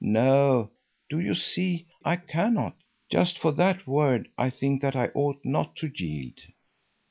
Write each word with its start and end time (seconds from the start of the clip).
No, 0.03 0.71
do 1.11 1.19
you 1.19 1.35
see, 1.35 1.85
I 2.03 2.15
cannot; 2.15 2.73
just 3.11 3.37
for 3.37 3.51
that 3.51 3.85
word 3.85 4.27
I 4.35 4.49
think 4.49 4.81
that 4.81 4.95
I 4.95 5.09
ought 5.09 5.45
not 5.45 5.75
to 5.75 5.91
yield." 5.95 6.39